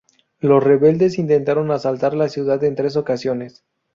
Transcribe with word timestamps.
Los 0.39 0.63
rebeldes 0.63 1.19
intentaron 1.19 1.69
asaltar 1.69 2.15
la 2.15 2.27
ciudad 2.27 2.63
en 2.63 2.73
tres 2.73 2.95
ocasiones. 2.95 3.63